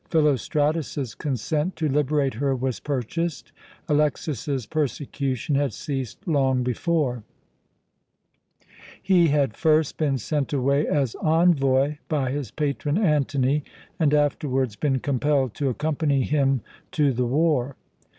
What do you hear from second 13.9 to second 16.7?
and afterwards been compelled to accompany him